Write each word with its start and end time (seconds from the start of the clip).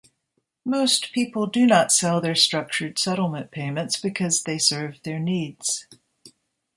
Most 0.65 1.11
people 1.11 1.45
do 1.45 1.67
not 1.67 1.91
sell 1.91 2.19
their 2.19 2.33
structured 2.33 2.97
settlement 2.97 3.51
payments 3.51 3.99
because 4.01 4.41
they 4.41 4.57
serve 4.57 4.99
their 5.03 5.19
needs. 5.19 5.85